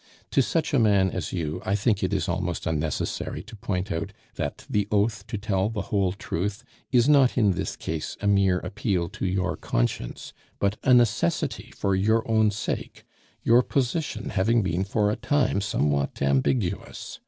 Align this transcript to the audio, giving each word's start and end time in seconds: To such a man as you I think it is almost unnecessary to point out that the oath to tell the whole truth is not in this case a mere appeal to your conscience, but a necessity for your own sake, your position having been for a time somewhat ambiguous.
To 0.31 0.41
such 0.41 0.73
a 0.73 0.79
man 0.79 1.11
as 1.11 1.31
you 1.31 1.61
I 1.63 1.75
think 1.75 2.01
it 2.03 2.11
is 2.11 2.27
almost 2.27 2.65
unnecessary 2.65 3.43
to 3.43 3.55
point 3.55 3.91
out 3.91 4.13
that 4.33 4.65
the 4.67 4.87
oath 4.91 5.27
to 5.27 5.37
tell 5.37 5.69
the 5.69 5.83
whole 5.93 6.11
truth 6.13 6.63
is 6.91 7.07
not 7.07 7.37
in 7.37 7.51
this 7.51 7.75
case 7.75 8.17
a 8.19 8.25
mere 8.25 8.57
appeal 8.57 9.09
to 9.09 9.27
your 9.27 9.55
conscience, 9.55 10.33
but 10.57 10.77
a 10.81 10.95
necessity 10.95 11.71
for 11.77 11.93
your 11.95 12.27
own 12.27 12.49
sake, 12.49 13.03
your 13.43 13.61
position 13.61 14.29
having 14.31 14.63
been 14.63 14.85
for 14.85 15.11
a 15.11 15.15
time 15.15 15.61
somewhat 15.61 16.19
ambiguous. 16.19 17.19